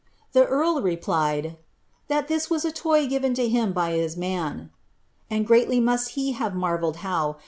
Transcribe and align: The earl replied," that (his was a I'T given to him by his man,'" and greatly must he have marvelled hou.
The 0.33 0.47
earl 0.47 0.81
replied," 0.81 1.57
that 2.07 2.27
(his 2.27 2.49
was 2.49 2.65
a 2.65 2.69
I'T 2.69 3.07
given 3.07 3.35
to 3.35 3.47
him 3.47 3.71
by 3.71 3.91
his 3.91 4.17
man,'" 4.17 4.71
and 5.29 5.45
greatly 5.45 5.79
must 5.79 6.13
he 6.17 6.31
have 6.31 6.55
marvelled 6.55 6.97
hou. 7.05 7.35